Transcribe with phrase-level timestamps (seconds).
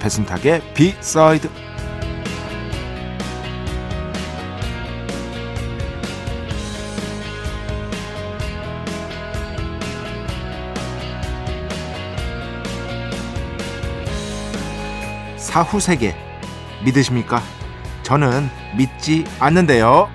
[0.00, 1.48] 배순탁의 비사이드
[15.36, 16.14] 사후 세계
[16.84, 17.42] 믿으십니까?
[18.02, 20.08] 저는 믿지 않는데요.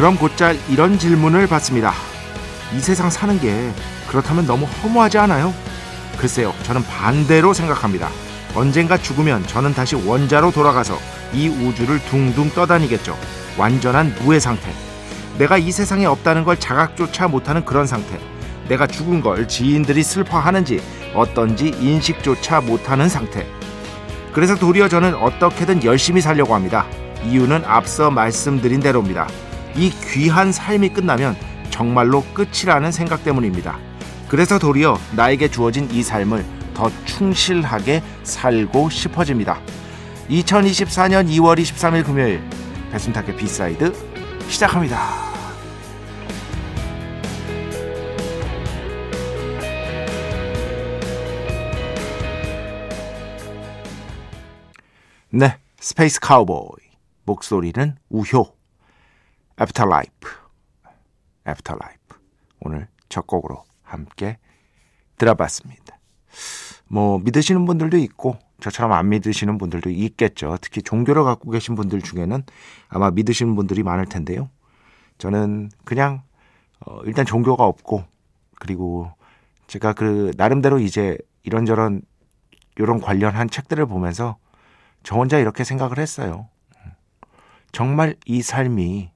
[0.00, 1.92] 그럼 곧잘 이런 질문을 받습니다.
[2.74, 3.70] 이 세상 사는 게
[4.08, 5.52] 그렇다면 너무 허무하지 않아요?
[6.16, 8.08] 글쎄요, 저는 반대로 생각합니다.
[8.54, 10.96] 언젠가 죽으면 저는 다시 원자로 돌아가서
[11.34, 13.14] 이 우주를 둥둥 떠다니겠죠.
[13.58, 14.72] 완전한 무해 상태.
[15.36, 18.18] 내가 이 세상에 없다는 걸 자각조차 못하는 그런 상태.
[18.70, 20.82] 내가 죽은 걸 지인들이 슬퍼하는지
[21.14, 23.46] 어떤지 인식조차 못하는 상태.
[24.32, 26.86] 그래서 도리어 저는 어떻게든 열심히 살려고 합니다.
[27.22, 29.28] 이유는 앞서 말씀드린 대로입니다.
[29.76, 31.36] 이 귀한 삶이 끝나면
[31.70, 33.78] 정말로 끝이라는 생각 때문입니다.
[34.28, 36.44] 그래서 도리어 나에게 주어진 이 삶을
[36.74, 39.60] 더 충실하게 살고 싶어집니다.
[40.28, 42.42] 2024년 2월 23일 금요일
[42.92, 43.92] 배순탁의 B side
[44.48, 45.30] 시작합니다.
[55.32, 56.90] 네, Space Cowboy
[57.24, 58.59] 목소리는 우효
[59.60, 60.28] Afterlife
[61.46, 62.16] Afterlife
[62.60, 64.38] 오늘 첫 곡으로 함께
[65.18, 65.98] 들어봤습니다.
[66.88, 70.56] 뭐 믿으시는 분들도 있고 저처럼 안 믿으시는 분들도 있겠죠.
[70.62, 72.42] 특히 종교를 갖고 계신 분들 중에는
[72.88, 74.48] 아마 믿으시는 분들이 많을 텐데요.
[75.18, 76.22] 저는 그냥
[76.86, 78.04] 어, 일단 종교가 없고
[78.58, 79.12] 그리고
[79.66, 82.00] 제가 그 나름대로 이제 이런저런
[82.76, 84.38] 이런 관련한 책들을 보면서
[85.02, 86.48] 저 혼자 이렇게 생각을 했어요.
[87.72, 89.10] 정말 이 삶이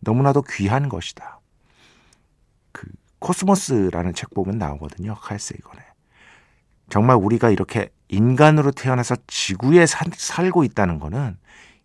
[0.00, 1.40] 너무나도 귀한 것이다.
[2.72, 2.88] 그
[3.18, 5.14] 코스모스라는 책 보면 나오거든요.
[5.14, 5.82] 칼세이건에.
[6.88, 11.38] 정말 우리가 이렇게 인간으로 태어나서 지구에 사, 살고 있다는 거는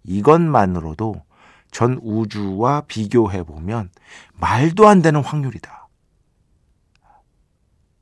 [0.03, 1.23] 이것만으로도
[1.71, 3.89] 전 우주와 비교해 보면
[4.33, 5.87] 말도 안 되는 확률이다.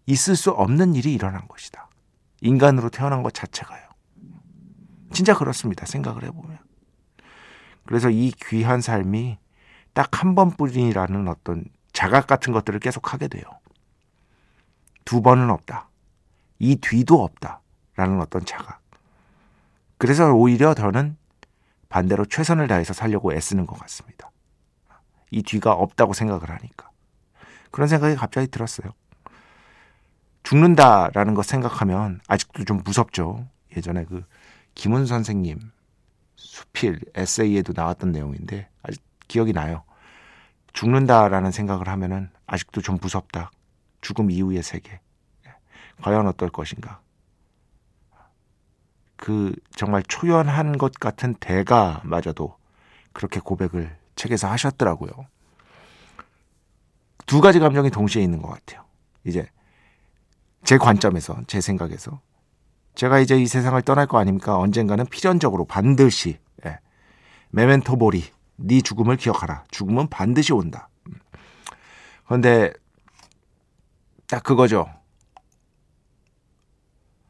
[0.06, 1.90] 있을 수 없는 일이 일어난 것이다.
[2.42, 3.82] 인간으로 태어난 것 자체가요.
[5.12, 5.86] 진짜 그렇습니다.
[5.86, 6.58] 생각을 해보면.
[7.86, 9.38] 그래서 이 귀한 삶이
[9.94, 13.44] 딱 한 번뿐이라는 어떤 자각 같은 것들을 계속 하게 돼요.
[15.06, 15.90] 두 번은 없다.
[16.60, 17.62] 이 뒤도 없다.
[17.96, 18.82] 라는 어떤 자각.
[19.98, 21.18] 그래서 오히려 저는
[21.90, 24.32] 반대로 최선을 다해서 살려고 애쓰는 것 같습니다.
[25.30, 26.90] 이 뒤가 없다고 생각을 하니까.
[27.70, 28.94] 그런 생각이 갑자기 들었어요.
[30.44, 33.48] 죽는다라는 것 생각하면 아직도 좀 무섭죠.
[33.76, 34.26] 예전에 그
[34.74, 35.60] 김훈 선생님
[36.36, 39.84] 수필 에세이에도 나왔던 내용인데 아직 기억이 나요.
[40.74, 43.52] 죽는다라는 생각을 하면은 아직도 좀 무섭다.
[44.02, 45.00] 죽음 이후의 세계.
[46.02, 47.00] 과연 어떨 것인가.
[49.16, 52.58] 그 정말 초연한 것 같은 대가마저도
[53.14, 55.12] 그렇게 고백을 책에서 하셨더라고요.
[57.26, 58.86] 두 가지 감정이 동시에 있는 것 같아요.
[59.24, 59.48] 이제
[60.64, 62.20] 제 관점에서, 제 생각에서.
[62.96, 64.58] 제가 이제 이 세상을 떠날 거 아닙니까?
[64.58, 66.80] 언젠가는 필연적으로 반드시 예.
[67.50, 68.26] 메멘토 모리
[68.66, 69.66] 네 죽음을 기억하라.
[69.72, 70.88] 죽음은 반드시 온다.
[72.26, 72.72] 그런데
[74.28, 74.88] 딱 그거죠.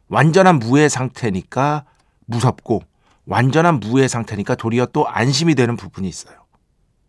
[0.08, 1.86] 완전한 무해 상태니까
[2.26, 2.84] 무섭고
[3.26, 6.36] 완전한 무해 상태니까 도리어 또 안심이 되는 부분이 있어요.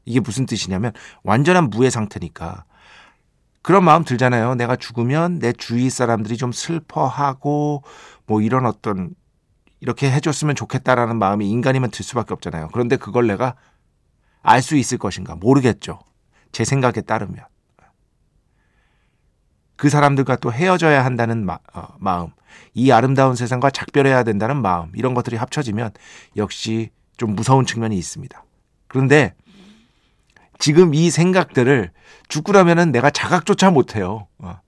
[0.06, 0.93] 이게 무슨 뜻이냐면
[1.23, 2.65] 완전한 무해 상태니까
[3.61, 4.55] 그런 마음 들잖아요.
[4.55, 7.82] 내가 죽으면 내 주위 사람들이 좀 슬퍼하고
[8.26, 9.15] 뭐 이런 어떤
[9.81, 12.69] 이렇게 해줬으면 좋겠다라는 마음이 인간이면 들 수밖에 없잖아요.
[12.73, 13.55] 그런데 그걸 내가
[14.44, 15.99] 알 수 있을 것인가 모르겠죠.
[16.52, 17.44] 제 생각에 따르면.
[19.76, 22.29] 그 사람들과 또 헤어져야 한다는 마, 어, 마음,
[22.75, 25.91] 이 아름다운 세상과 작별해야 된다는 마음, 이런 것들이 합쳐지면
[26.37, 28.44] 역시 좀 무서운 측면이 있습니다.
[28.87, 29.35] 그런데
[30.58, 31.90] 지금 이 생각들을
[32.29, 34.29] 죽구라면은 내가 자각조차 못해요.
[34.38, 34.61] 어.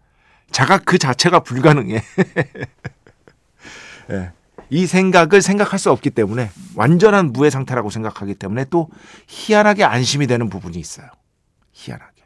[0.50, 2.02] 자각 그 자체가 불가능해.
[4.10, 4.32] 예.
[4.70, 8.88] 이 생각을 생각할 수 없기 때문에 완전한 무의 상태라고 생각하기 때문에 또
[9.28, 11.08] 희한하게 안심이 되는 부분이 있어요.
[11.72, 12.24] 희한하게.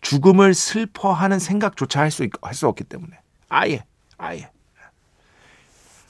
[0.00, 3.18] 죽음을 슬퍼하는 생각조차 할 수 할 수 없기 때문에
[3.48, 3.84] 아예
[4.16, 4.50] 아예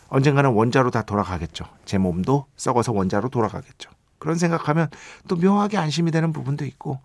[0.08, 1.64] 언젠가는 원자로 다 돌아가겠죠.
[1.84, 3.90] 제 몸도 썩어서 원자로 돌아가겠죠.
[4.18, 4.88] 그런 생각하면
[5.28, 7.00] 또 묘하게 안심이 되는 부분도 있고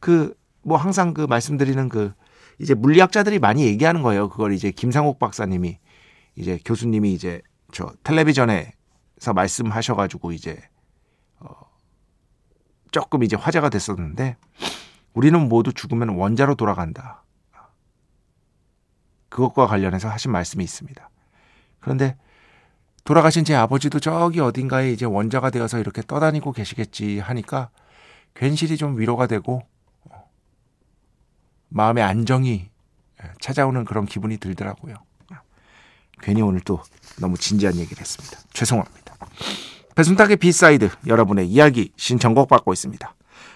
[0.00, 0.34] 그
[0.66, 2.12] 뭐 항상 그 말씀드리는 그
[2.58, 4.28] 이제 물리학자들이 많이 얘기하는 거예요.
[4.28, 5.78] 그걸 이제 김상옥 박사님이
[6.36, 7.42] 이제 교수님이 이제
[7.72, 10.62] 저 텔레비전에서 말씀하셔가지고 이제
[11.40, 11.50] 어
[12.92, 14.36] 조금 이제 화제가 됐었는데
[15.14, 17.24] 우리는 모두 죽으면 원자로 돌아간다.
[19.28, 21.10] 그것과 관련해서 하신 말씀이 있습니다.
[21.80, 22.16] 그런데
[23.04, 27.70] 돌아가신 제 아버지도 저기 어딘가에 이제 원자가 되어서 이렇게 떠다니고 계시겠지 하니까
[28.34, 29.62] 괜시리 좀 위로가 되고
[31.68, 32.70] 마음의 안정이
[33.40, 34.96] 찾아오는 그런 기분이 들더라고요.
[36.20, 36.82] 괜히 오늘 또
[37.20, 38.38] 너무 진지한 얘기를 했습니다.
[38.52, 39.14] 죄송합니다.
[39.94, 43.14] 배순탁의 B side 여러분의 이야기 신청곡 받고 있습니다.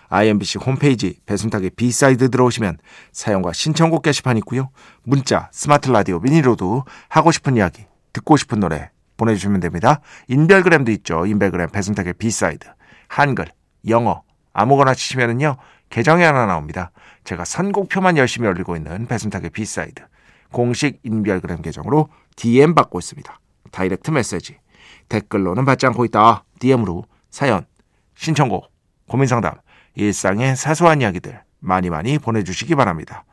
[0.08, 2.78] IMBC 홈페이지 배순탁의 B side 들어오시면
[3.12, 4.70] 사연과 신청곡 게시판 있고요.
[5.02, 10.00] 문자, 스마트 라디오, 미니로도 하고 싶은 이야기, 듣고 싶은 노래 보내주시면 됩니다.
[10.28, 11.26] 인별그램도 있죠.
[11.26, 12.66] 인별그램 배순탁의 B side
[13.06, 13.46] 한글,
[13.88, 14.22] 영어
[14.52, 15.56] 아무거나 치시면은요
[15.90, 16.90] 계정이 하나 나옵니다.
[17.24, 20.02] 제가 선곡표만 열심히 올리고 있는 배순탁의 B side
[20.52, 23.40] 공식 인별그램 계정으로 DM 받고 있습니다.
[23.70, 24.58] direct message
[25.08, 26.44] 댓글로는 받지 않고 있다.
[26.58, 27.66] DM으로 사연,
[28.16, 28.70] 신청곡,
[29.08, 29.54] 고민상담,
[29.94, 33.24] 일상의 사소한 이야기들 많이 많이 보내주시기 바랍니다.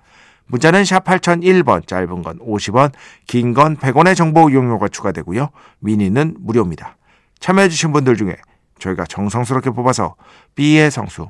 [0.47, 2.93] 문자는 샵 8001번, 짧은 건 50원,
[3.27, 5.49] 긴 건 100원의 정보 이용료가 추가되고요.
[5.79, 6.97] 미니는 무료입니다.
[7.39, 8.35] 참여해주신 분들 중에
[8.79, 10.15] 저희가 정성스럽게 뽑아서
[10.55, 11.29] B의 성수,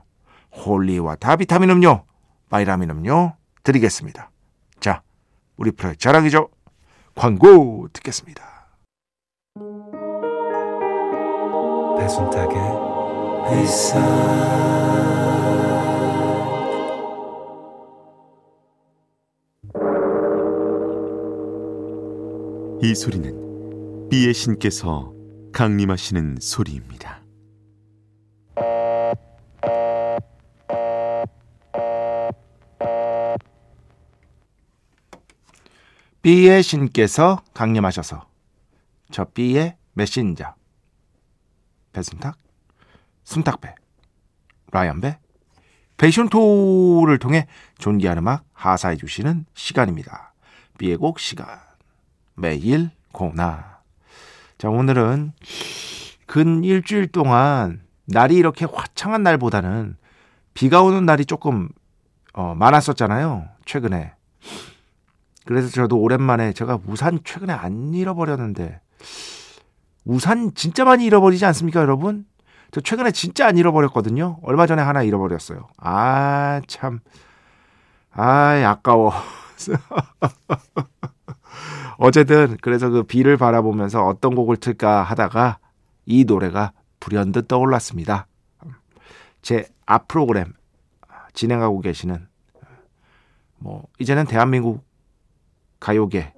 [0.54, 2.04] Holy Water 비타민 음료,
[2.50, 3.34] 바이라민 음료
[3.64, 4.30] 드리겠습니다.
[4.80, 5.02] 자,
[5.58, 6.50] 우리 프로의 자랑이죠.
[7.16, 8.68] 광고 듣겠습니다.
[11.98, 12.58] 배순탁의
[13.50, 14.00] 회사
[22.82, 25.12] 이 소리는 비의 신께서
[25.52, 27.27] 강림하시는 소리입니다.
[36.28, 38.28] B의 신께서 강림하셔서
[39.12, 40.56] 저 B의 메신저.
[41.94, 42.38] 배순탁,
[43.24, 43.74] 순탁배,
[44.74, 45.20] 라이언배,
[45.96, 47.48] 패션토를 통해
[47.78, 50.34] 존귀한 음악 하사해 주시는 시간입니다.
[50.78, 51.48] B의 곡 시간.
[52.36, 53.80] 매일 고나.
[54.58, 55.32] 자 오늘은
[56.26, 59.96] 근 일주일 동안 날이 이렇게 화창한 날보다는
[60.54, 61.70] 비가 오는 날이 조금
[62.34, 64.12] 어, 많았었잖아요 최근에
[65.48, 68.82] 그래서 저도 오랜만에 제가 우산 최근에 안 잃어버렸는데
[70.06, 72.26] 우산 진짜 많이 잃어버리지 않습니까, 여러분?
[72.72, 74.40] 저 최근에 진짜 안 잃어버렸거든요.
[74.44, 75.68] 얼마 전에 하나 잃어버렸어요.
[75.78, 77.00] 아, 참.
[78.12, 79.12] 아, 아까워.
[81.98, 85.58] 어쨌든 그래서 그 비를 바라보면서 어떤 곡을 틀까 하다가
[86.06, 88.28] 이 노래가 불현듯 떠올랐습니다.
[89.42, 90.54] 제 앞 프로그램
[91.34, 92.28] 진행하고 계시는
[93.58, 94.86] 뭐 이제는 대한민국
[95.80, 96.34] 가요계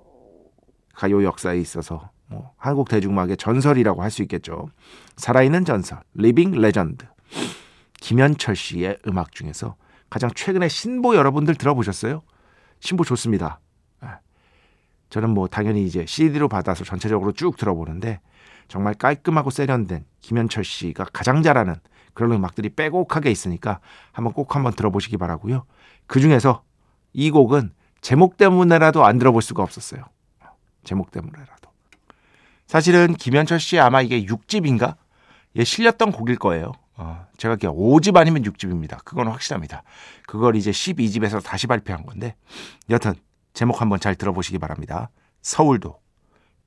[0.93, 4.69] 가요 역사에 있어서 뭐 한국 대중음악의 전설이라고 할 수 있겠죠.
[5.17, 7.05] 살아있는 전설, living legend.
[8.01, 9.75] 김현철 씨의 음악 중에서
[10.09, 12.21] 가장 최근에 신보 여러분들 들어보셨어요?
[12.79, 13.59] 신보 좋습니다.
[14.03, 14.07] 예.
[15.09, 18.19] 저는 뭐 당연히 이제 CD로 받아서 전체적으로 쭉 들어보는데
[18.67, 21.75] 정말 깔끔하고 세련된 김현철 씨가 가장 잘하는
[22.13, 23.79] 그런 음악들이 빼곡하게 있으니까
[24.11, 25.65] 한번 꼭 한번 들어보시기 바라고요.
[26.07, 26.63] 그 중에서
[27.13, 30.03] 이 곡은 제목 때문에라도 안 들어볼 수가 없었어요.
[30.83, 31.69] 제목 때문에라도.
[32.65, 34.95] 사실은 김현철 씨 아마 이게 6집인가?
[35.55, 36.73] 예, 실렸던 곡일 거예요.
[36.95, 39.03] 어, 제가 그냥 5집 아니면 6집입니다.
[39.03, 39.83] 그건 확실합니다.
[40.27, 42.35] 그걸 이제 12집에서 다시 발표한 건데
[42.89, 43.13] 여튼
[43.53, 45.09] 제목 한번 잘 들어보시기 바랍니다.
[45.41, 45.99] 서울도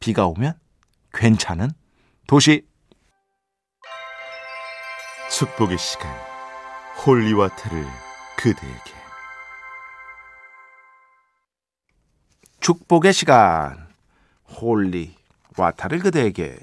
[0.00, 0.54] 비가 오면
[1.12, 1.70] 괜찮은
[2.26, 2.66] 도시
[5.30, 6.10] 축복의 시간
[7.06, 7.86] Holy Water를
[8.36, 9.01] 그대에게
[12.62, 13.88] 축복의 시간
[14.48, 15.16] Holy
[15.58, 16.56] Water를 그대에게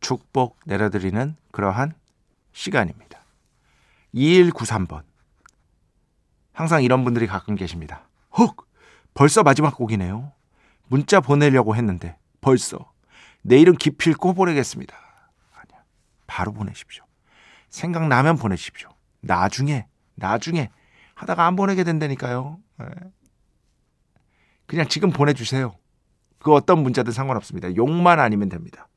[0.00, 1.94] 축복 내려드리는 그러한
[2.52, 3.20] 시간입니다.
[4.12, 5.04] 2193번
[6.52, 8.08] 항상 이런 분들이 가끔 계십니다.
[8.36, 8.56] 헉!
[9.14, 10.32] 벌써 마지막 곡이네요.
[10.88, 12.90] 문자 보내려고 했는데 벌써
[13.42, 14.96] 내일은 기필코 보내겠습니다.
[15.52, 15.84] 아니야.
[16.26, 17.04] 바로 보내십시오.
[17.70, 18.88] 생각나면 보내십시오.
[19.20, 19.86] 나중에
[20.16, 20.68] 나중에
[21.14, 22.58] 하다가 안 보내게 된다니까요.
[22.80, 22.86] 네.
[24.72, 25.74] 그냥 지금 보내주세요.
[26.38, 27.76] 그 어떤 문자든 상관없습니다.
[27.76, 28.88] 욕만 아니면 됩니다.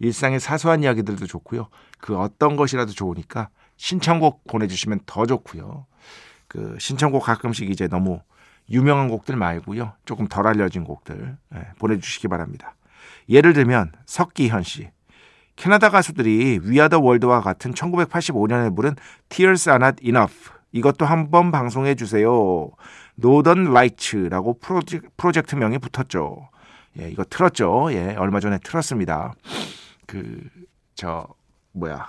[0.00, 1.68] 일상의 사소한 이야기들도 좋고요.
[2.00, 5.86] 그 어떤 것이라도 좋으니까 신청곡 보내주시면 더 좋고요.
[6.48, 8.18] 그 신청곡 가끔씩 이제 너무
[8.70, 9.92] 유명한 곡들 말고요.
[10.04, 12.74] 조금 덜 알려진 곡들 네, 보내주시기 바랍니다.
[13.28, 14.90] 예를 들면 석기현 씨.
[15.54, 18.96] 캐나다 가수들이 위아더 월드와 같은 1985년에 부른
[19.28, 22.70] Tears Are Not Enough 이것도 한번 방송해 주세요.
[23.18, 26.48] 노던 라이츠라고 프로젝, 프로젝트 명이 붙었죠.
[27.00, 27.88] 예, 이거 틀었죠.
[27.92, 29.34] 예, 얼마 전에 틀었습니다.
[30.06, 30.40] 그,
[30.94, 31.26] 저,
[31.72, 32.08] 뭐야.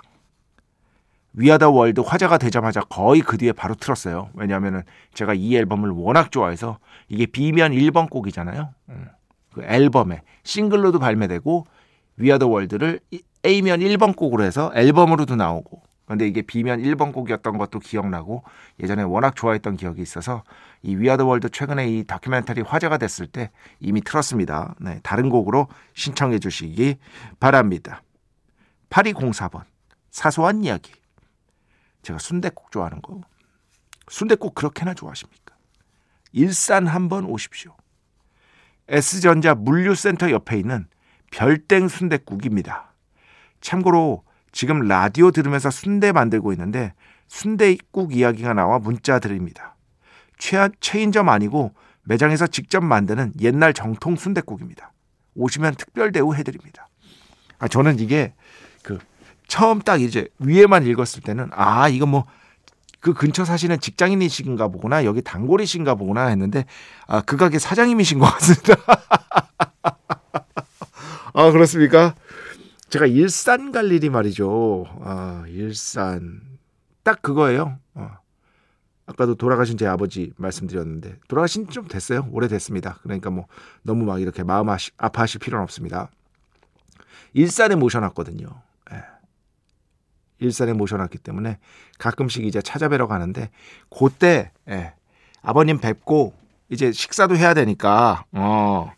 [1.32, 4.30] We Are the World 화제가 되자마자 거의 그 뒤에 바로 틀었어요.
[4.34, 4.82] 왜냐하면
[5.14, 8.74] 제가 이 앨범을 워낙 좋아해서 이게 B면 1번 곡이잖아요.
[8.88, 9.08] 음,
[9.52, 11.66] 그 앨범에 싱글로도 발매되고
[12.16, 13.00] We Are the World를
[13.44, 18.42] A면 1번 곡으로 해서 앨범으로도 나오고 근데 이게 B면 1번 곡이었던 것도 기억나고
[18.82, 20.42] 예전에 워낙 좋아했던 기억이 있어서
[20.82, 24.74] 이 위아더 월드 최근에 이 다큐멘터리 화제가 됐을 때 이미 틀었습니다.
[24.80, 26.96] 네, 다른 곡으로 신청해 주시기
[27.38, 28.02] 바랍니다.
[28.90, 29.62] 8204번
[30.10, 30.90] 사소한 이야기
[32.02, 33.20] 제가 순대국 좋아하는 거
[34.08, 35.54] 순대국 그렇게나 좋아하십니까?
[36.32, 37.76] 일산 한번 오십시오.
[38.88, 40.88] S전자 물류센터 옆에 있는
[41.30, 42.94] 별땡 순대국입니다.
[43.60, 46.92] 참고로 지금 라디오 들으면서 순대 만들고 있는데
[47.28, 49.76] 순대국 이야기가 나와 문자 드립니다.
[50.38, 54.92] 최, 체인점 아니고 매장에서 직접 만드는 옛날 정통 순대국입니다.
[55.34, 56.88] 오시면 특별 대우 해드립니다.
[57.58, 58.34] 아, 저는 이게
[58.82, 58.98] 그
[59.46, 62.24] 처음 딱 이제 위에만 읽었을 때는 아 이거 뭐
[63.00, 66.66] 그 근처 사시는 직장인이신가 보구나 여기 단골이신가 보구나 했는데
[67.06, 68.74] 아 그 가게 사장님이신 것 같습니다.
[71.32, 72.14] 아 그렇습니까?
[72.90, 74.84] 제가 일산 갈 일이 말이죠.
[75.02, 76.42] 아, 일산.
[77.04, 77.78] 딱 그거예요.
[77.94, 78.10] 어.
[79.06, 82.28] 아까도 돌아가신 제 아버지 말씀드렸는데 돌아가신 지좀 됐어요.
[82.32, 82.98] 오래됐습니다.
[83.02, 83.46] 그러니까 뭐
[83.82, 86.10] 너무 막 이렇게 마음 아파하실 필요는 없습니다.
[87.32, 88.48] 일산에 모셔놨거든요.
[88.92, 89.02] 예.
[90.38, 91.58] 일산에 모셔놨기 때문에
[91.98, 93.50] 가끔씩 이제 찾아뵈러 가는데
[93.88, 94.94] 그때 예.
[95.42, 96.34] 아버님 뵙고
[96.68, 98.92] 이제 식사도 해야 되니까 어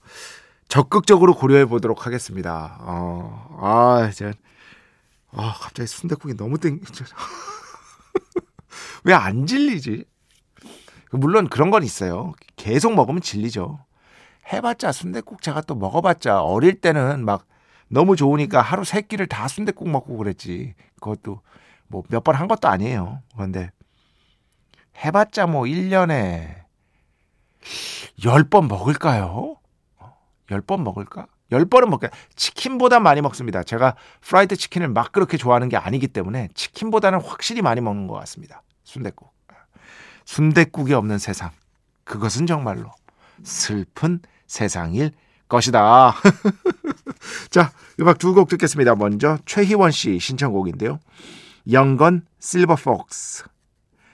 [0.76, 2.78] 적극적으로 고려해 보도록 하겠습니다.
[2.80, 4.32] 어, 아, 이제,
[5.30, 6.80] 아, 갑자기 순대국이 너무 땡,
[9.04, 10.06] 왜안 질리지?
[11.10, 12.32] 물론 그런 건 있어요.
[12.56, 13.84] 계속 먹으면 질리죠.
[14.50, 17.46] 해봤자 순대국 제가 또 먹어봤자 어릴 때는 막
[17.88, 20.72] 너무 좋으니까 하루 세 끼를 다 순대국 먹고 그랬지.
[21.02, 21.42] 그것도
[21.88, 23.20] 뭐 몇 번 한 것도 아니에요.
[23.34, 23.70] 그런데
[25.04, 26.62] 해봤자 뭐 1년에
[28.18, 29.56] 10번 먹을까요?
[30.52, 31.26] 10번 먹을까?
[31.50, 33.62] 10번은 먹게 치킨보다 많이 먹습니다.
[33.62, 38.62] 제가 프라이드 치킨을 막 그렇게 좋아하는 게 아니기 때문에 치킨보다는 확실히 많이 먹는 것 같습니다.
[38.84, 39.30] 순대국.
[40.24, 41.50] 순대국이 없는 세상.
[42.04, 42.90] 그것은 정말로
[43.42, 45.12] 슬픈 세상일
[45.48, 46.14] 것이다.
[47.50, 48.94] 자, 음악 두 곡 듣겠습니다.
[48.94, 50.98] 먼저 최희원 씨 신청곡인데요.
[51.70, 53.44] 영건 실버 폭스.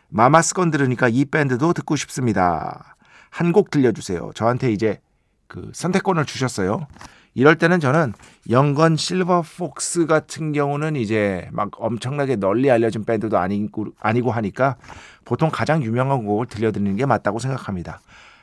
[0.08, 2.96] Mamas Gun 들으니까 이 밴드도 듣고 싶습니다.
[3.30, 4.30] 한 곡 들려주세요.
[4.34, 5.00] 저한테 이제
[5.48, 6.86] 그 선택권을 주셨어요.
[7.34, 8.14] 이럴 때는 저는
[8.50, 14.76] Young Gun Silver Fox 같은 경우는 이제 막 엄청나게 널리 알려진 밴드도 아니고, 아니고 하니까
[15.24, 18.00] 보통 가장 유명한 곡을 들려드리는 게 맞다고 생각합니다.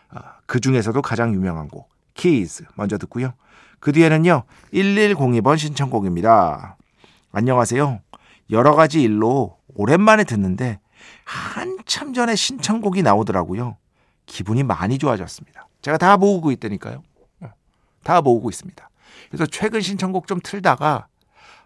[0.10, 3.34] 아, 그 중에서도 가장 유명한 곡, Kids 먼저 듣고요.
[3.80, 4.44] 그 뒤에는요,
[4.74, 6.78] 1102번 신청곡입니다.
[7.32, 8.00] 안녕하세요.
[8.52, 10.80] 여러 가지 일로 오랜만에 듣는데
[11.26, 13.78] 한참 전에 신청곡이 나오더라고요.
[14.26, 15.65] 기분이 많이 좋아졌습니다.
[15.86, 17.04] 제가 다 모으고 있다니까요.
[17.42, 17.54] 어,
[18.04, 18.90] 다 모으고 있습니다.
[19.30, 21.06] 그래서 최근 신청곡 좀 틀다가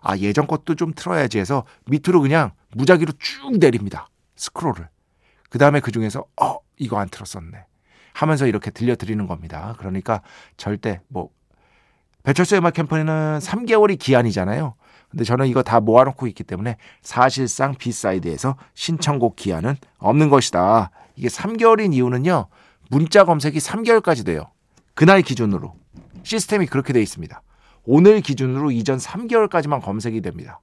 [0.01, 4.09] 아 예전 것도 좀 틀어야지 해서 밑으로 그냥 무작위로 쭉 내립니다.
[4.35, 4.89] 스크롤을.
[5.49, 7.65] 그 다음에 그 중에서 어 이거 안 틀었었네
[8.11, 9.75] 하면서 이렇게 들려드리는 겁니다.
[9.77, 10.21] 그러니까
[10.57, 11.29] 절대 뭐
[12.23, 14.75] 배철수 음악 캠프는 3개월이 기한이잖아요.
[15.09, 20.91] 근데 저는 이거 다 모아놓고 있기 때문에 사실상 B side에서 신청곡 기한은 없는 것이다.
[21.15, 22.49] 이게 3개월인 이유는요.
[22.89, 24.51] 문자 검색이 3개월까지 돼요.
[24.95, 25.75] 그날 기준으로.
[26.23, 27.41] 시스템이 그렇게 돼 있습니다.
[27.85, 30.59] 오늘 기준으로 이전 3개월까지만 검색이 됩니다.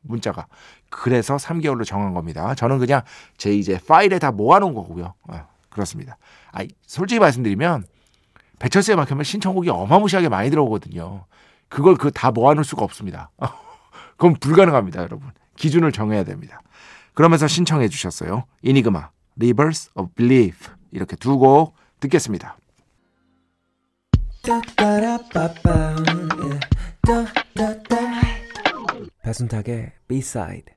[0.00, 0.46] 문자가.
[0.88, 2.54] 그래서 3개월로 정한 겁니다.
[2.54, 3.02] 저는 그냥
[3.36, 5.14] 제 이제 파일에 다 모아놓은 거고요.
[5.28, 6.16] 아, 그렇습니다.
[6.52, 7.84] 아, 솔직히 말씀드리면
[8.96, 11.26] 막히면 신청곡이 어마무시하게 많이 들어오거든요.
[11.68, 13.30] 그걸 그 다 모아놓을 수가 없습니다.
[14.16, 15.30] 그건 불가능합니다, 여러분.
[15.56, 16.62] 기준을 정해야 됩니다.
[17.12, 18.44] 그러면서 신청해 주셨어요.
[18.62, 22.56] 이니그마, Rivers of Belief 이렇게 두 곡 듣겠습니다.
[29.22, 30.74] 배순탁의 B-side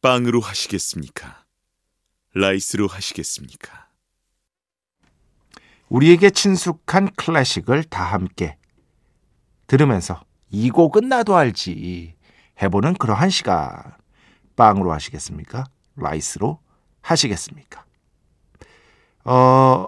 [0.00, 1.44] 빵으로 하시겠습니까?
[2.34, 3.85] rice로 하시겠습니까?
[5.88, 8.56] 우리에게 친숙한 클래식을 다 함께
[9.66, 12.14] 들으면서 이 곡은 나도 알지
[12.62, 13.70] 해보는 그러한 시간
[14.56, 15.64] 빵으로 하시겠습니까?
[15.96, 16.58] rice로
[17.02, 17.84] 하시겠습니까?
[19.24, 19.86] 어,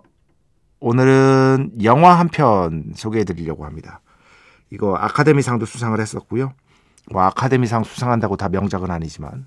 [0.80, 4.00] 오늘은 영화 한 편 소개해 드리려고 합니다.
[4.70, 6.52] 이거 아카데미상도 수상을 했었고요.
[7.10, 9.46] 뭐 아카데미상 수상한다고 다 명작은 아니지만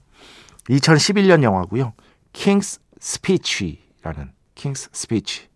[0.69, 1.93] 2011년 영화고요.
[2.33, 5.50] King's Speech라는 King's Speech.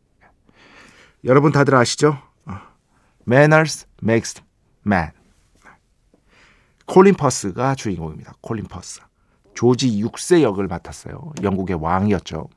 [1.26, 2.20] 여러분 다들 아시죠?
[2.46, 2.54] 어,
[3.28, 4.44] Manners makes
[4.86, 5.10] man.
[6.86, 8.36] 콜린 퍼스가 주인공입니다.
[8.42, 9.02] 콜린 퍼스.
[9.56, 11.34] 조지 6세 역을 맡았어요.
[11.42, 12.48] 영국의 왕이었죠.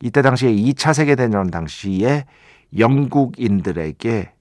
[0.00, 2.26] 이때 당시에 2차 세계대전 당시에
[2.78, 4.32] 영국인들에게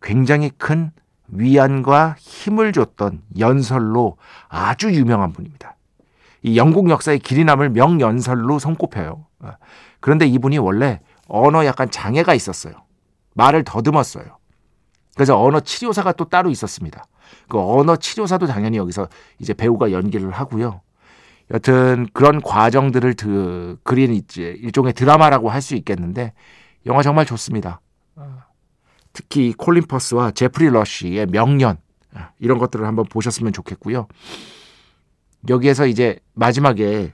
[0.00, 0.90] 굉장히 큰
[1.28, 4.16] 위안과 힘을 줬던 연설로
[4.48, 5.76] 아주 유명한 분입니다.
[6.42, 9.26] 이 영국 역사의 길이 남을 명연설로 손꼽혀요.
[9.40, 9.50] 어.
[10.00, 12.74] 그런데 이분이 원래 언어 약간 장애가 있었어요.
[13.34, 14.24] 말을 더듬었어요.
[15.14, 17.04] 그래서 언어 치료사가 또 따로 있었습니다.
[17.48, 19.08] 그 언어 치료사도 당연히 여기서
[19.38, 20.80] 이제 배우가 연기를 하고요.
[21.52, 26.32] 여튼 그런 과정들을 드, 그린 이제 일종의 드라마라고 할 수 있겠는데
[26.86, 27.80] 영화 정말 좋습니다.
[29.12, 31.76] 특히 콜린 퍼스와 제프리 러쉬의 명연
[32.38, 34.06] 이런 것들을 한번 보셨으면 좋겠고요.
[35.48, 37.12] 여기에서 이제 마지막에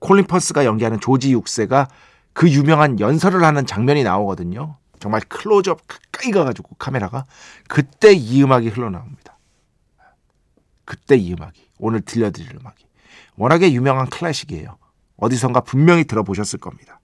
[0.00, 1.88] 콜린 퍼스가 연기하는 조지 6세가
[2.40, 4.78] 그 유명한 연설을 하는 장면이 나오거든요.
[4.98, 7.26] 정말 클로즈업 가까이 가가지고 카메라가
[7.68, 9.36] 그때 이 음악이 흘러나옵니다.
[10.86, 12.86] 그때 이 음악이 오늘 들려드릴 음악이
[13.36, 14.78] 워낙에 유명한 클래식이에요.
[15.18, 16.98] 어디선가 분명히 들어보셨을 겁니다.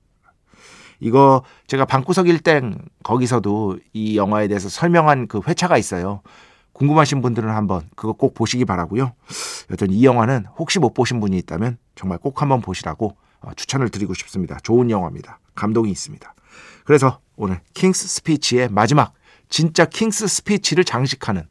[1.01, 6.23] 이거 제가 방구석 일땡 거기서도 이 영화에 대해서 설명한 그 회차가 있어요.
[6.73, 9.13] 궁금하신 분들은 한번 그거 꼭 보시기 바라고요.
[9.71, 13.26] 여튼 이 영화는 혹시 못 보신 분이 있다면 정말 꼭 한번 보시라고 어,
[13.57, 14.59] 추천을 드리고 싶습니다.
[14.63, 15.39] 좋은 영화입니다.
[15.55, 16.35] 감동이 있습니다.
[16.85, 19.13] 그래서 오늘 King's Speech의 마지막
[19.49, 21.47] 진짜 King's Speech를 장식하는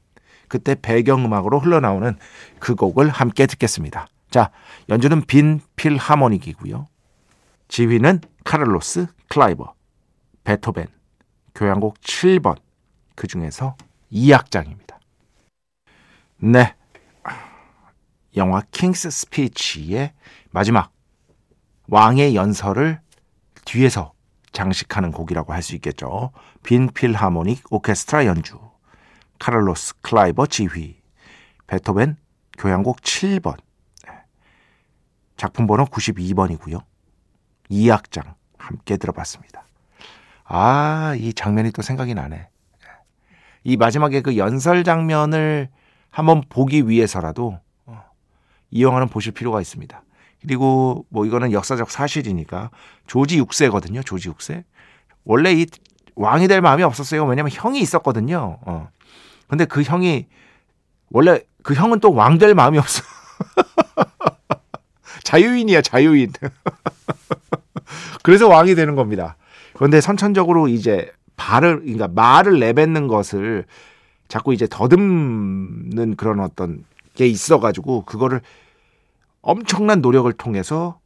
[0.47, 2.17] 그때 배경음악으로 흘러나오는
[2.59, 4.07] 그 곡을 함께 듣겠습니다.
[4.29, 4.51] 자,
[4.89, 6.87] 연주는 빈 필하모닉이고요.
[7.67, 9.73] 지휘는 카를로스 클라이버,
[10.43, 10.87] 베토벤,
[11.55, 12.57] 교향곡 7번,
[13.15, 13.75] 그 중에서
[14.11, 14.97] 2악장입니다.
[16.37, 16.75] 네.
[18.35, 20.13] 영화 킹스 스피치의
[20.51, 20.91] 마지막
[21.87, 22.99] 왕의 연설을
[23.65, 24.13] 뒤에서
[24.51, 26.31] 장식하는 곡이라고 할 수 있겠죠.
[26.63, 28.59] 빈 필하모닉 오케스트라 연주,
[29.39, 31.01] 카를로스 클라이버 지휘,
[31.67, 32.17] 베토벤
[32.57, 33.57] 교향곡 7번,
[35.35, 36.81] 작품 번호 92번이고요.
[37.69, 39.65] 2악장 함께 들어봤습니다.
[40.45, 42.47] 아, 이 장면이 또 생각이 나네.
[43.63, 45.69] 이 마지막에 그 연설 장면을
[46.11, 48.03] 한번 보기 위해서라도 어,
[48.69, 50.03] 이 영화는 보실 필요가 있습니다.
[50.41, 52.69] 그리고 뭐 이거는 역사적 사실이니까
[53.07, 54.05] 조지 6세거든요.
[54.05, 54.63] 조지 6세.
[55.23, 55.65] 원래 이
[56.15, 57.25] 왕이 될 마음이 없었어요.
[57.25, 58.59] 왜냐면 형이 있었거든요.
[58.65, 58.89] 어.
[59.47, 60.27] 근데 그 형이
[61.09, 63.01] 원래 그 형은 또 왕 될 마음이 없어.
[65.23, 66.31] 자유인이야, 자유인.
[68.23, 69.37] 그래서 왕이 되는 겁니다.
[69.73, 73.65] 그런데 선천적으로 이제 발을 그러니까 말을 내뱉는 것을
[74.27, 78.41] 자꾸 이제 더듬는 그런 어떤 게 있어 가지고 그거를
[79.45, 80.99] 엄청난 노력을 통해서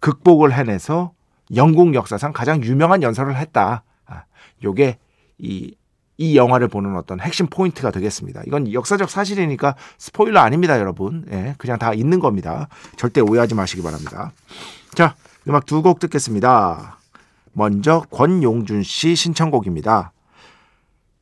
[0.00, 1.12] 극복을 해내서
[1.54, 3.84] 영국 역사상 가장 유명한 연설을 했다.
[4.06, 4.24] 아,
[4.64, 4.98] 요게
[5.38, 5.76] 이,
[6.16, 8.42] 이 영화를 보는 어떤 핵심 포인트가 되겠습니다.
[8.46, 11.24] 이건 역사적 사실이니까 스포일러 아닙니다, 여러분.
[11.30, 12.68] 예, 그냥 다 있는 겁니다.
[12.96, 14.32] 절대 오해하지 마시기 바랍니다.
[14.94, 15.14] 자,
[15.46, 16.98] 음악 두 곡 듣겠습니다.
[17.52, 20.12] 먼저 권용준 씨 신청곡입니다.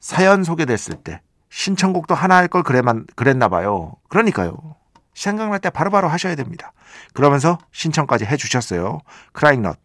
[0.00, 3.96] 사연 소개됐을 때 신청곡도 하나 할 걸 그랬나 봐요.
[4.08, 4.76] 그러니까요.
[5.14, 6.72] 생각날 때 바로 바로 하셔야 됩니다.
[7.14, 9.00] 그러면서 신청까지 해 주셨어요.
[9.32, 9.78] 크라잉넛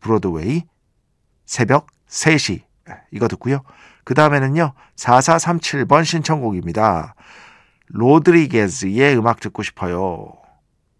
[0.00, 0.64] 브로드웨이
[1.44, 2.62] 새벽 3시
[3.10, 3.62] 이거 듣고요.
[4.04, 4.74] 그 다음에는요.
[4.96, 7.14] 4437번 신청곡입니다.
[7.88, 10.32] 로드리게즈의 음악 듣고 싶어요.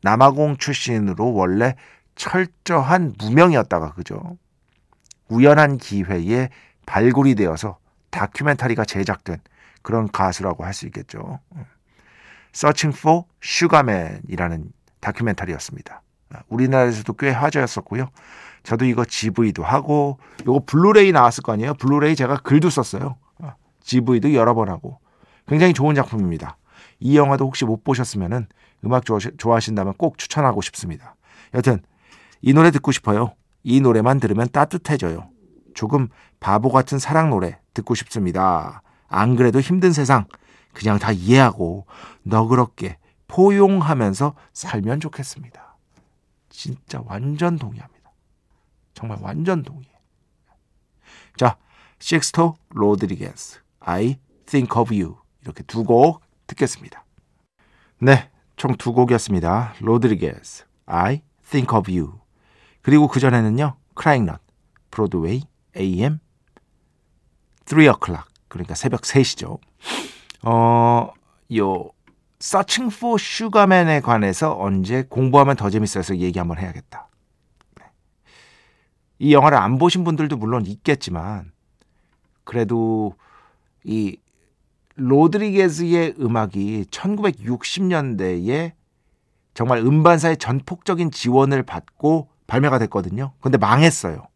[0.03, 1.77] 남아공 출신으로 원래
[2.15, 4.39] 철저한 무명이었다가 그죠.
[5.29, 6.51] 우연한 기회에
[6.87, 7.79] 발굴이 되어서
[8.11, 9.39] 다큐멘터리가 제작된
[9.83, 11.41] 그런 가수라고 할 수 있겠죠.
[12.55, 16.03] Searching for Sugarman이라는 다큐멘터리였습니다.
[16.49, 18.11] 우리나라에서도 꽤 화제였었고요.
[18.63, 21.75] 저도 이거 GV도 하고 요거 블루레이 나왔을 거 아니에요.
[21.75, 23.17] 블루레이 제가 글도 썼어요.
[23.81, 24.99] GV도 여러 번 하고
[25.47, 26.57] 굉장히 좋은 작품입니다.
[27.01, 28.47] 이 영화도 혹시 못 보셨으면은
[28.85, 31.17] 음악 좋아하신다면 꼭 추천하고 싶습니다.
[31.53, 31.83] 여튼
[32.41, 33.35] 이 노래 듣고 싶어요.
[33.63, 35.29] 이 노래만 들으면 따뜻해져요.
[35.75, 36.09] 조금
[36.41, 38.83] 바보 같은 사랑 노래 듣고 싶습니다.
[39.09, 40.27] 안 그래도 힘든 세상
[40.75, 41.87] 그냥 다 이해하고
[42.23, 45.77] 너그럽게 포용하면서 살면 좋겠습니다.
[46.51, 48.13] 진짜 완전 동의합니다.
[48.93, 49.93] 정말 완전 동의해.
[51.37, 51.57] 자,
[51.99, 57.05] 식스토 로드리게스, I Think of You 이렇게 두 곡 듣겠습니다.
[57.99, 59.75] 네, 총 두 곡이었습니다.
[59.81, 62.21] 로드리게스, I Think of You
[62.83, 64.41] 그리고 그 전에는요, 크라잉넛,
[64.91, 65.43] 브로드웨이,
[65.77, 66.19] AM,
[67.67, 69.59] 3 o'clock 그러니까 새벽 3시죠.
[70.45, 71.13] 어,
[71.57, 71.91] 요
[72.41, 77.09] Searching for Sugarman에 관해서 언제 공부하면 더 재밌어서 얘기 한번 해야겠다.
[77.81, 77.87] 네.
[79.19, 81.53] 이 영화를 안 보신 분들도 물론 있겠지만
[82.45, 83.15] 그래도
[83.83, 84.19] 이
[84.97, 88.73] 로드리게즈의 음악이 1960년대에
[89.55, 93.33] 정말 음반사의 전폭적인 지원을 받고 발매가 됐거든요.
[93.41, 94.27] 근데 망했어요.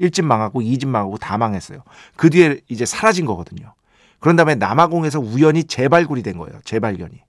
[0.00, 1.84] 1집 망하고 2집 망하고 다 망했어요.
[2.16, 3.74] 그 뒤에 이제 사라진 거거든요.
[4.22, 6.60] 그런 다음에 남아공에서 우연히 재발굴이 된 거예요.
[6.64, 7.22] 재발견이.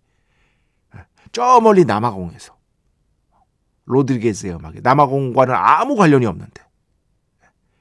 [1.32, 2.56] 저 멀리 남아공에서.
[3.86, 6.62] 로드리게즈의 음악이 남아공과는 아무 관련이 없는데.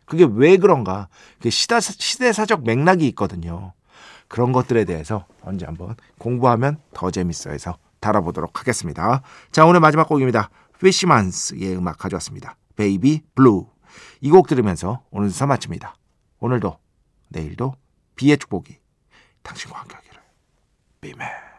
[0.07, 1.09] 그게 왜 그런가?
[1.37, 3.75] 그게 시다, 시대사적 맥락이 있거든요.
[4.29, 9.21] 그런 것들에 대해서 언제 한번 공부하면 더 재밌어 해서 다뤄보도록 하겠습니다.
[9.53, 10.49] 자, 오늘 마지막 곡입니다.
[10.81, 12.57] 피시만스의 음악 가져왔습니다.
[12.77, 13.67] Baby Blue.
[14.23, 15.97] 이 곡 들으면서 오늘 수사 마칩니다.
[16.41, 16.79] 오늘도
[17.29, 17.75] 내일도
[18.17, 18.82] B의 축복이
[19.43, 20.23] 당신과 함께 하기를.
[21.01, 21.52] B멘.